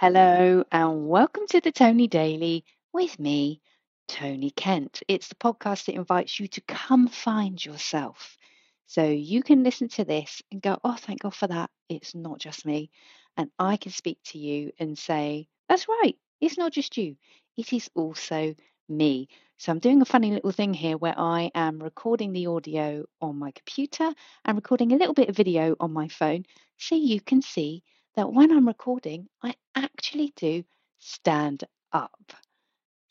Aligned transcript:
Hello, 0.00 0.64
and 0.72 1.08
welcome 1.08 1.46
to 1.50 1.60
the 1.60 1.70
Toni 1.70 2.08
Daily 2.08 2.64
with 2.90 3.20
me, 3.20 3.60
Toni 4.08 4.50
Kent. 4.50 5.02
It's 5.08 5.28
the 5.28 5.34
podcast 5.34 5.84
that 5.84 5.94
invites 5.94 6.40
you 6.40 6.48
to 6.48 6.62
come 6.62 7.06
find 7.06 7.62
yourself. 7.62 8.38
So 8.86 9.04
you 9.04 9.42
can 9.42 9.62
listen 9.62 9.88
to 9.88 10.06
this 10.06 10.40
and 10.50 10.62
go, 10.62 10.78
oh, 10.82 10.96
thank 10.98 11.20
God 11.20 11.34
for 11.34 11.48
that. 11.48 11.68
It's 11.90 12.14
not 12.14 12.38
just 12.38 12.64
me. 12.64 12.90
And 13.36 13.50
I 13.58 13.76
can 13.76 13.92
speak 13.92 14.16
to 14.28 14.38
you 14.38 14.72
and 14.78 14.96
say, 14.96 15.48
that's 15.68 15.86
right. 15.86 16.16
It's 16.40 16.56
not 16.56 16.72
just 16.72 16.96
you, 16.96 17.16
it 17.58 17.70
is 17.74 17.90
also 17.94 18.54
me. 18.88 19.28
So 19.58 19.70
I'm 19.70 19.80
doing 19.80 20.00
a 20.00 20.06
funny 20.06 20.30
little 20.30 20.52
thing 20.52 20.72
here 20.72 20.96
where 20.96 21.14
I 21.18 21.50
am 21.54 21.78
recording 21.78 22.32
the 22.32 22.46
audio 22.46 23.04
on 23.20 23.38
my 23.38 23.50
computer 23.50 24.14
and 24.46 24.56
recording 24.56 24.92
a 24.92 24.96
little 24.96 25.12
bit 25.12 25.28
of 25.28 25.36
video 25.36 25.76
on 25.78 25.92
my 25.92 26.08
phone 26.08 26.46
so 26.78 26.94
you 26.94 27.20
can 27.20 27.42
see 27.42 27.82
that 28.20 28.34
when 28.34 28.52
I'm 28.52 28.68
recording, 28.68 29.28
I 29.42 29.54
actually 29.74 30.34
do 30.36 30.62
stand 30.98 31.64
up. 31.90 32.34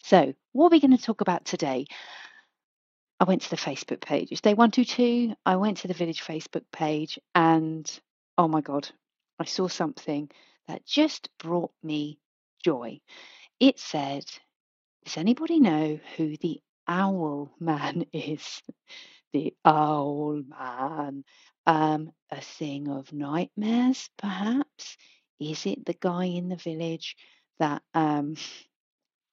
So, 0.03 0.35
what 0.51 0.67
are 0.67 0.69
we 0.69 0.79
going 0.79 0.95
to 0.95 1.03
talk 1.03 1.21
about 1.21 1.45
today? 1.45 1.87
I 3.19 3.23
went 3.23 3.41
to 3.41 3.49
the 3.49 3.55
Facebook 3.55 4.01
page. 4.01 4.27
It's 4.29 4.41
day 4.41 4.53
122. 4.53 5.33
I 5.47 5.55
went 5.55 5.77
to 5.77 5.87
the 5.87 5.95
village 5.95 6.21
Facebook 6.21 6.65
page 6.71 7.17
and 7.33 7.91
oh 8.37 8.47
my 8.47 8.61
God, 8.61 8.87
I 9.39 9.45
saw 9.45 9.67
something 9.67 10.29
that 10.67 10.85
just 10.85 11.29
brought 11.39 11.71
me 11.81 12.19
joy. 12.63 12.99
It 13.59 13.79
said, 13.79 14.25
Does 15.05 15.17
anybody 15.17 15.59
know 15.59 15.99
who 16.17 16.37
the 16.37 16.61
owl 16.87 17.51
man 17.59 18.05
is? 18.13 18.61
The 19.33 19.55
owl 19.65 20.41
man. 20.47 21.23
Um, 21.65 22.11
a 22.31 22.41
thing 22.41 22.87
of 22.89 23.13
nightmares, 23.13 24.09
perhaps? 24.17 24.97
Is 25.39 25.65
it 25.65 25.85
the 25.85 25.93
guy 25.93 26.25
in 26.25 26.49
the 26.49 26.55
village 26.55 27.15
that 27.59 27.83
um, 27.93 28.35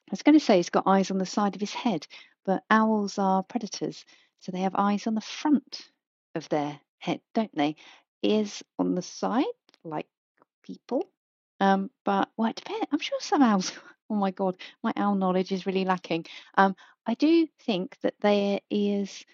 I 0.09 0.13
was 0.13 0.23
going 0.23 0.39
to 0.39 0.45
say 0.45 0.57
he's 0.57 0.71
got 0.71 0.87
eyes 0.87 1.11
on 1.11 1.19
the 1.19 1.27
side 1.27 1.55
of 1.57 1.61
his 1.61 1.75
head, 1.75 2.07
but 2.45 2.63
owls 2.71 3.19
are 3.19 3.43
predators, 3.43 4.05
so 4.41 4.53
they 4.53 4.61
have 4.61 4.75
eyes 4.77 5.07
on 5.07 5.15
the 5.15 5.21
front 5.21 5.91
of 6.35 6.49
their 6.49 6.81
head, 6.99 7.21
don't 7.35 7.55
they? 7.57 7.77
Ears 8.23 8.63
on 8.79 8.95
the 8.95 9.03
side, 9.03 9.45
like 9.83 10.07
people. 10.63 11.11
Um, 11.61 11.91
but 12.05 12.31
well, 12.37 12.51
it 12.51 12.57
depends. 12.57 12.87
I'm 12.93 13.01
sure 13.01 13.21
some 13.21 13.43
owls. 13.43 13.73
Oh 14.09 14.15
my 14.15 14.31
god, 14.31 14.57
my 14.85 14.93
owl 14.97 15.17
knowledge 15.17 15.51
is 15.51 15.67
really 15.67 15.85
lacking. 15.85 16.27
Um, 16.57 16.77
I 17.07 17.15
do 17.15 17.49
think 17.63 17.99
that 18.03 18.15
their 18.21 18.61
ears, 18.71 19.25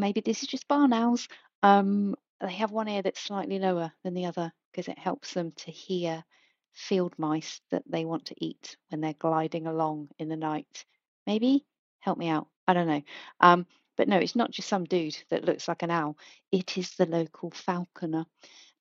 maybe 0.00 0.20
this 0.20 0.42
is 0.42 0.48
just 0.48 0.68
barn 0.68 0.92
owls. 0.92 1.28
Um, 1.62 2.14
they 2.40 2.52
have 2.52 2.70
one 2.70 2.88
ear 2.88 3.02
that's 3.02 3.20
slightly 3.20 3.58
lower 3.58 3.92
than 4.04 4.14
the 4.14 4.26
other 4.26 4.52
because 4.70 4.88
it 4.88 4.98
helps 4.98 5.34
them 5.34 5.52
to 5.56 5.70
hear 5.70 6.24
field 6.72 7.14
mice 7.18 7.60
that 7.70 7.82
they 7.88 8.04
want 8.04 8.26
to 8.26 8.34
eat 8.44 8.76
when 8.90 9.00
they're 9.00 9.14
gliding 9.14 9.66
along 9.66 10.08
in 10.18 10.28
the 10.28 10.36
night. 10.36 10.84
Maybe 11.26 11.64
help 12.00 12.18
me 12.18 12.28
out. 12.28 12.48
I 12.68 12.74
don't 12.74 12.86
know. 12.86 13.02
Um, 13.40 13.66
but 13.96 14.08
no, 14.08 14.18
it's 14.18 14.36
not 14.36 14.50
just 14.50 14.68
some 14.68 14.84
dude 14.84 15.16
that 15.30 15.44
looks 15.44 15.68
like 15.68 15.82
an 15.82 15.90
owl. 15.90 16.18
It 16.52 16.76
is 16.76 16.90
the 16.92 17.06
local 17.06 17.50
falconer, 17.50 18.26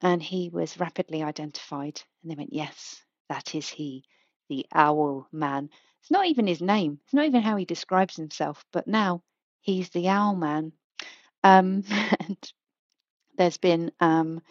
and 0.01 0.21
he 0.21 0.49
was 0.49 0.79
rapidly 0.79 1.23
identified. 1.23 2.01
And 2.21 2.31
they 2.31 2.35
went, 2.35 2.53
"Yes, 2.53 3.01
that 3.29 3.55
is 3.55 3.69
he, 3.69 4.03
the 4.49 4.65
owl 4.73 5.27
man." 5.31 5.69
It's 6.01 6.11
not 6.11 6.25
even 6.27 6.47
his 6.47 6.61
name. 6.61 6.99
It's 7.05 7.13
not 7.13 7.25
even 7.25 7.41
how 7.41 7.55
he 7.55 7.65
describes 7.65 8.17
himself. 8.17 8.65
But 8.73 8.87
now 8.87 9.23
he's 9.61 9.89
the 9.89 10.09
owl 10.09 10.35
man. 10.35 10.73
Um, 11.45 11.83
and 12.21 12.37
there's 13.37 13.57
been 13.57 13.91
um, 14.01 14.41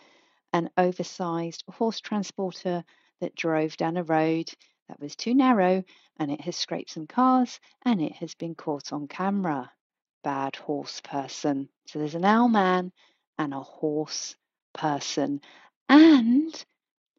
an 0.53 0.71
oversized 0.79 1.65
horse 1.71 2.01
transporter 2.01 2.85
that 3.23 3.37
drove 3.37 3.77
down 3.79 3.99
a 3.99 4.05
road 4.05 4.51
that 4.89 5.01
was 5.01 5.17
too 5.17 5.35
narrow 5.35 5.85
and 6.19 6.33
it 6.33 6.43
has 6.43 6.57
scraped 6.57 6.91
some 6.93 7.07
cars 7.09 7.61
and 7.85 8.03
it 8.03 8.15
has 8.15 8.35
been 8.37 8.57
caught 8.57 8.93
on 8.93 9.09
camera. 9.09 9.71
Bad 10.25 10.57
horse 10.57 11.01
person. 11.03 11.71
So 11.89 12.01
there's 12.01 12.17
an 12.17 12.27
owl 12.27 12.49
man 12.49 12.93
and 13.39 13.55
a 13.55 13.61
horse 13.61 14.37
person. 14.75 15.41
And 15.89 16.65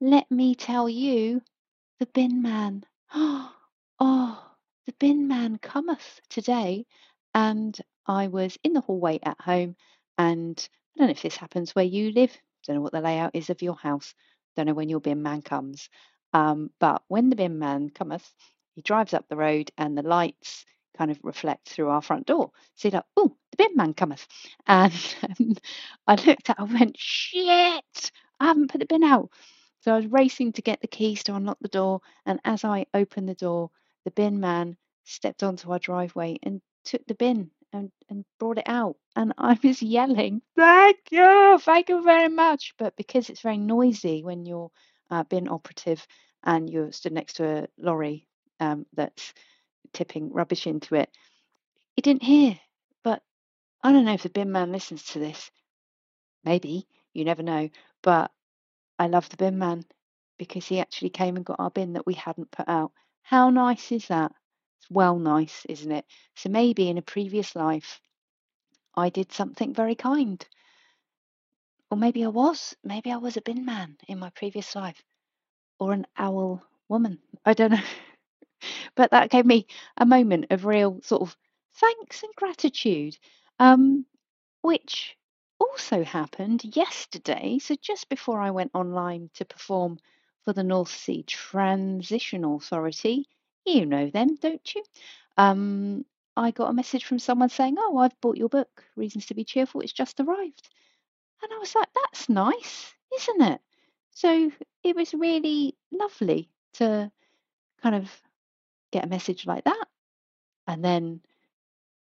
let 0.02 0.30
me 0.32 0.56
tell 0.56 0.90
you, 0.90 1.42
the 2.00 2.08
bin 2.08 2.42
man. 2.42 2.86
Oh, 4.00 4.46
the 4.88 4.94
bin 5.00 5.28
man 5.28 5.58
cometh 5.58 6.22
today. 6.30 6.86
And 7.34 7.80
I 8.08 8.28
was 8.28 8.58
in 8.64 8.74
the 8.74 8.82
hallway 8.82 9.20
at 9.24 9.40
home 9.42 9.76
and 10.18 10.70
I 10.96 11.00
don't 11.00 11.08
know 11.08 11.12
if 11.12 11.22
this 11.22 11.38
happens 11.38 11.76
where 11.76 11.86
you 11.86 12.12
live. 12.12 12.36
Don't 12.66 12.78
know 12.78 12.82
what 12.82 12.94
the 12.94 13.02
layout 13.02 13.32
is 13.36 13.50
of 13.50 13.62
your 13.62 13.76
house. 13.76 14.14
Don't 14.56 14.68
know 14.68 14.74
when 14.74 14.90
your 14.90 15.00
bin 15.02 15.22
man 15.22 15.42
comes. 15.42 15.90
Um, 16.34 16.72
but 16.80 17.04
when 17.08 17.30
the 17.30 17.36
bin 17.36 17.60
man 17.60 17.90
cometh, 17.90 18.30
he 18.76 18.82
drives 18.82 19.14
up 19.14 19.28
the 19.30 19.36
road 19.36 19.72
and 19.78 19.98
the 19.98 20.04
lights 20.04 20.66
kind 20.98 21.12
of 21.12 21.20
reflect 21.24 21.70
through 21.70 21.90
our 21.90 22.02
front 22.02 22.26
door. 22.26 22.52
So 22.76 22.90
like, 22.90 23.04
oh, 23.18 23.36
the 23.52 23.58
bin 23.58 23.76
man 23.76 23.94
cometh. 23.94 24.28
And 24.68 24.94
um, 25.40 25.56
I 26.08 26.16
looked 26.16 26.50
at, 26.50 26.60
I 26.60 26.64
went, 26.64 26.98
shit, 26.98 28.12
I 28.40 28.46
haven't 28.46 28.72
put 28.72 28.80
the 28.80 28.86
bin 28.86 29.04
out. 29.04 29.30
So 29.82 29.94
I 29.94 29.98
was 29.98 30.08
racing 30.08 30.54
to 30.54 30.62
get 30.62 30.82
the 30.82 30.88
keys 30.88 31.24
to 31.24 31.36
unlock 31.36 31.58
the 31.62 31.68
door. 31.68 32.02
And 32.26 32.40
as 32.44 32.64
I 32.64 32.88
opened 32.94 33.30
the 33.30 33.36
door, 33.36 33.70
the 34.06 34.12
bin 34.12 34.40
man 34.40 34.78
stepped 35.04 35.44
onto 35.44 35.72
our 35.72 35.80
driveway 35.80 36.40
and 36.44 36.62
took 36.86 37.06
the 37.06 37.16
bin 37.16 37.52
and, 37.76 37.92
and 38.10 38.26
brought 38.40 38.58
it 38.58 38.68
out. 38.68 38.96
And 39.16 39.34
I 39.38 39.58
was 39.64 39.82
yelling, 39.82 40.42
thank 40.56 40.98
you, 41.12 41.58
thank 41.60 41.90
you 41.90 42.04
very 42.04 42.30
much. 42.30 42.74
But 42.78 42.96
because 42.96 43.30
it's 43.30 43.42
very 43.42 43.58
noisy 43.58 44.24
when 44.24 44.46
you're 44.46 44.72
uh, 45.12 45.24
bin 45.24 45.48
operative 45.48 46.06
and 46.44 46.70
you're 46.70 46.92
stood 46.92 47.14
next 47.14 47.34
to 47.34 47.64
a 47.64 47.68
lorry 47.78 48.28
um, 48.60 48.86
that's 48.94 49.34
tipping 49.94 50.32
rubbish 50.32 50.68
into 50.68 50.96
it, 50.96 51.10
he 51.96 52.02
didn't 52.02 52.24
hear. 52.24 52.60
But 53.04 53.22
I 53.84 53.92
don't 53.92 54.06
know 54.06 54.14
if 54.14 54.24
the 54.24 54.30
bin 54.30 54.52
man 54.52 54.72
listens 54.72 55.04
to 55.08 55.20
this. 55.20 55.52
Maybe, 56.44 56.88
you 57.14 57.26
never 57.26 57.44
know. 57.44 57.70
But 58.02 58.32
I 58.98 59.08
love 59.08 59.30
the 59.30 59.38
bin 59.38 59.58
man 59.58 59.84
because 60.38 60.66
he 60.66 60.80
actually 60.80 61.10
came 61.10 61.36
and 61.36 61.46
got 61.46 61.60
our 61.60 61.72
bin 61.72 61.94
that 61.94 62.06
we 62.06 62.14
hadn't 62.14 62.52
put 62.52 62.68
out. 62.68 62.92
How 63.22 63.50
nice 63.50 63.92
is 63.92 64.08
that? 64.08 64.32
Well 64.90 65.20
nice, 65.20 65.66
isn't 65.66 65.92
it? 65.92 66.06
So 66.36 66.50
maybe 66.50 66.90
in 66.90 66.98
a 66.98 67.02
previous 67.04 67.56
life, 67.56 68.02
I 68.96 69.10
did 69.10 69.32
something 69.32 69.74
very 69.74 69.96
kind. 69.96 70.46
Or 71.92 71.98
maybe 71.98 72.24
I 72.24 72.30
was. 72.30 72.76
Maybe 72.84 73.12
I 73.12 73.18
was 73.18 73.38
a 73.38 73.42
bin 73.42 73.66
man 73.66 73.98
in 74.08 74.20
my 74.20 74.30
previous 74.32 74.76
life. 74.76 75.04
Or 75.80 75.94
an 75.94 76.08
owl 76.18 76.64
woman. 76.90 77.22
I 77.46 77.54
don't 77.54 77.72
know. 77.72 77.84
but 78.96 79.12
that 79.12 79.30
gave 79.30 79.46
me 79.46 79.68
a 79.98 80.06
moment 80.06 80.48
of 80.52 80.66
real 80.66 81.02
sort 81.04 81.24
of 81.24 81.38
thanks 81.76 82.24
and 82.24 82.34
gratitude. 82.36 83.18
Um, 83.60 84.06
which 84.62 85.18
also 85.60 86.04
happened 86.04 86.76
yesterday. 86.76 87.60
So 87.60 87.76
just 87.76 88.10
before 88.10 88.42
I 88.42 88.52
went 88.52 88.72
online 88.74 89.30
to 89.36 89.46
perform 89.46 90.00
for 90.44 90.54
the 90.54 90.64
North 90.64 90.92
Sea 90.92 91.24
Transition 91.24 92.44
Authority, 92.46 93.28
you 93.66 93.86
know 93.86 94.10
them, 94.10 94.36
don't 94.36 94.76
you? 94.76 94.84
Um, 95.38 96.06
I 96.38 96.52
got 96.52 96.70
a 96.70 96.74
message 96.74 97.06
from 97.06 97.20
someone 97.20 97.50
saying, 97.50 97.76
Oh, 97.78 97.98
I've 97.98 98.20
bought 98.22 98.38
your 98.38 98.50
book, 98.50 98.84
Reasons 98.96 99.28
to 99.28 99.34
Be 99.36 99.44
Cheerful. 99.44 99.82
It's 99.82 99.94
just 99.94 100.20
arrived. 100.20 100.70
And 101.42 101.52
I 101.54 101.58
was 101.58 101.76
like, 101.76 101.90
That's 101.94 102.30
nice, 102.30 102.94
isn't 103.16 103.42
it? 103.42 103.62
So 104.12 104.52
it 104.84 104.96
was 104.96 105.14
really 105.14 105.76
lovely 105.92 106.50
to 106.74 107.12
kind 107.82 107.96
of 107.96 108.12
get 108.92 109.06
a 109.06 109.10
message 109.10 109.46
like 109.46 109.64
that. 109.66 109.86
And 110.68 110.84
then 110.84 111.22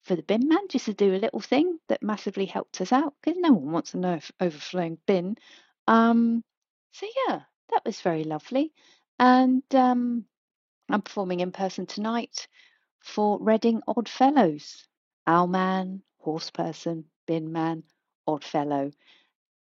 for 0.03 0.17
the 0.17 0.23
bin 0.23 0.49
man 0.49 0.69
just 0.69 0.85
to 0.85 0.95
do 0.95 1.15
a 1.15 1.17
little 1.17 1.41
thing 1.41 1.79
that 1.89 2.03
massively 2.03 2.47
helped 2.47 2.81
us 2.81 2.93
out 2.93 3.15
because 3.21 3.39
no 3.41 3.53
one 3.53 3.73
wants 3.73 3.95
an 3.95 4.21
overflowing 4.41 4.99
bin. 5.07 5.37
Um, 5.89 6.45
so 6.93 7.07
yeah, 7.27 7.41
that 7.71 7.85
was 7.85 8.01
very 8.01 8.25
lovely. 8.25 8.73
And 9.19 9.63
um, 9.75 10.27
I'm 10.91 11.03
performing 11.03 11.41
in 11.41 11.53
person 11.53 11.87
tonight 11.87 12.47
for 13.01 13.39
Reading 13.41 13.81
Odd. 13.89 14.11
Owlman, 15.27 16.03
horse 16.19 16.51
person, 16.51 17.07
bin 17.27 17.53
man, 17.53 17.83
Odd 18.27 18.45
Fellow. 18.45 18.91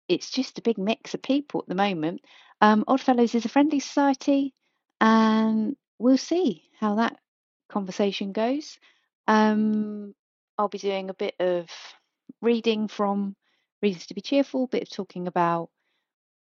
It's 0.09 0.31
just 0.31 0.59
a 0.59 0.63
big 0.63 0.79
mix 0.79 1.15
of 1.15 1.23
people 1.23 1.61
at 1.61 1.69
the 1.69 1.75
moment. 1.75 2.21
Um, 2.61 2.85
Oddfellows 2.87 3.35
is 3.35 3.45
a 3.45 3.49
friendly 3.49 3.81
society, 3.81 4.55
and 5.01 5.77
we'll 5.99 6.19
see 6.19 6.71
how 6.79 6.95
that 6.97 7.19
conversation 7.69 8.33
goes. 8.33 8.79
Um, 9.27 10.15
I'll 10.57 10.69
be 10.69 10.79
doing 10.79 11.11
a 11.11 11.15
bit 11.15 11.35
of 11.41 11.69
reading 12.41 12.89
from 12.89 13.37
Reasons 13.83 14.07
to 14.07 14.15
Be 14.15 14.21
Cheerful, 14.21 14.65
a 14.65 14.69
bit 14.69 14.83
of 14.83 14.91
talking 14.91 15.27
about 15.27 15.71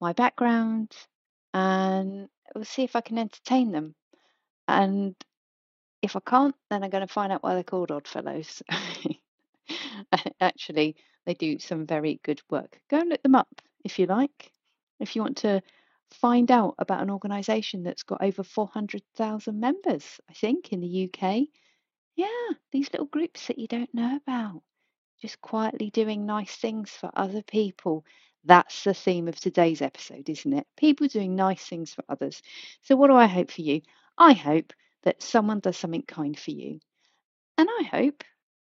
my 0.00 0.12
background, 0.14 0.96
and 1.54 2.28
we'll 2.54 2.64
see 2.64 2.82
if 2.82 2.96
I 2.96 3.02
can 3.02 3.18
entertain 3.18 3.72
them. 3.72 3.94
And 4.80 5.14
if 6.02 6.16
I 6.16 6.20
can't, 6.20 6.54
then 6.70 6.82
I'm 6.84 6.90
going 6.90 7.06
to 7.06 7.12
find 7.12 7.32
out 7.32 7.42
why 7.42 7.54
they're 7.54 7.62
called 7.62 7.90
Oddfellows. 7.90 8.62
Actually, 10.40 10.96
they 11.26 11.34
do 11.34 11.58
some 11.58 11.86
very 11.86 12.20
good 12.24 12.40
work. 12.50 12.80
Go 12.90 12.98
and 13.00 13.08
look 13.10 13.22
them 13.22 13.34
up 13.34 13.62
if 13.84 13.98
you 13.98 14.06
like. 14.06 14.50
If 15.00 15.16
you 15.16 15.22
want 15.22 15.38
to 15.38 15.62
find 16.12 16.50
out 16.50 16.74
about 16.78 17.02
an 17.02 17.10
organisation 17.10 17.82
that's 17.82 18.02
got 18.02 18.22
over 18.22 18.42
400,000 18.42 19.58
members, 19.58 20.20
I 20.28 20.34
think, 20.34 20.72
in 20.72 20.80
the 20.80 21.10
UK. 21.10 21.42
Yeah, 22.16 22.56
these 22.72 22.92
little 22.92 23.06
groups 23.06 23.46
that 23.46 23.58
you 23.58 23.66
don't 23.66 23.92
know 23.94 24.16
about, 24.16 24.62
just 25.20 25.40
quietly 25.40 25.90
doing 25.90 26.26
nice 26.26 26.54
things 26.56 26.90
for 26.90 27.10
other 27.14 27.42
people. 27.42 28.04
That's 28.44 28.84
the 28.84 28.94
theme 28.94 29.28
of 29.28 29.40
today's 29.40 29.80
episode, 29.82 30.28
isn't 30.28 30.52
it? 30.52 30.66
People 30.76 31.06
doing 31.08 31.34
nice 31.36 31.64
things 31.64 31.94
for 31.94 32.04
others. 32.08 32.42
So, 32.82 32.96
what 32.96 33.08
do 33.08 33.14
I 33.14 33.26
hope 33.26 33.50
for 33.50 33.62
you? 33.62 33.80
I 34.18 34.32
hope 34.32 34.72
that 35.04 35.22
someone 35.22 35.60
does 35.60 35.76
something 35.76 36.02
kind 36.02 36.38
for 36.38 36.50
you. 36.50 36.80
And 37.58 37.68
I 37.68 37.84
hope 37.84 38.24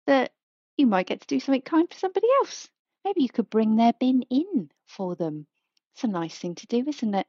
that 0.06 0.32
you 0.76 0.87
might 0.87 1.06
get 1.06 1.20
to 1.20 1.26
do 1.26 1.41
something 1.41 1.62
kind 1.62 1.88
for 1.91 1.99
somebody 1.99 2.26
else. 2.41 2.69
Maybe 3.05 3.23
you 3.23 3.29
could 3.29 3.50
bring 3.50 3.76
their 3.76 3.93
bin 3.99 4.23
in 4.31 4.70
for 4.87 5.14
them. 5.14 5.46
It's 5.94 6.05
a 6.05 6.08
nice 6.08 6.37
thing 6.38 6.55
to 6.56 6.67
do, 6.67 6.85
isn't 6.88 7.14
it? 7.14 7.26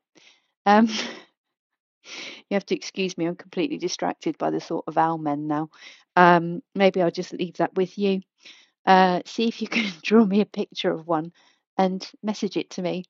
Um, 0.66 0.88
you 2.50 2.54
have 2.56 2.66
to 2.68 2.76
excuse 2.76 3.18
me, 3.18 3.26
I'm 3.26 3.36
completely 3.36 3.78
distracted 3.78 4.38
by 4.38 4.52
the 4.52 4.60
thought 4.60 4.86
of 4.88 4.98
owl 4.98 5.18
men 5.18 5.48
now. 5.48 5.70
Um, 6.16 6.62
maybe 6.74 7.02
I'll 7.02 7.12
just 7.12 7.34
leave 7.34 7.58
that 7.58 7.76
with 7.76 7.98
you. 7.98 8.22
Uh, 8.86 9.22
see 9.26 9.48
if 9.48 9.62
you 9.62 9.68
can 9.70 9.92
draw 10.02 10.26
me 10.26 10.42
a 10.42 10.46
picture 10.46 10.92
of 10.92 11.08
one 11.08 11.32
and 11.78 12.10
message 12.24 12.58
it 12.58 12.70
to 12.72 12.82
me. 12.82 13.06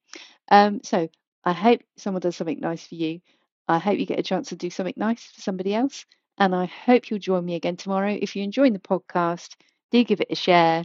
Um, 0.50 0.82
so 0.84 1.08
I 1.44 1.54
hope 1.54 1.82
someone 1.98 2.22
does 2.22 2.36
something 2.36 2.60
nice 2.60 2.86
for 2.86 2.96
you. 2.96 3.22
I 3.68 3.80
hope 3.80 4.00
you 4.00 4.06
get 4.06 4.20
a 4.20 4.24
chance 4.24 4.50
to 4.50 4.56
do 4.56 4.70
something 4.70 4.94
nice 4.98 5.24
for 5.24 5.42
somebody 5.42 5.74
else. 5.74 6.06
And 6.38 6.54
I 6.56 6.66
hope 6.66 7.10
you'll 7.10 7.20
join 7.20 7.46
me 7.46 7.56
again 7.56 7.78
tomorrow. 7.78 8.18
If 8.20 8.36
you're 8.36 8.44
enjoying 8.44 8.74
the 8.74 8.80
podcast, 8.80 9.56
do 9.92 10.04
give 10.04 10.22
it 10.22 10.28
a 10.32 10.36
share. 10.36 10.84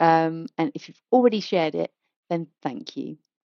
Um, 0.00 0.46
and 0.58 0.72
if 0.74 0.88
you've 0.88 1.02
already 1.12 1.40
shared 1.40 1.74
it, 1.74 1.92
then 2.30 2.48
thank 2.62 2.96
you. 2.96 3.18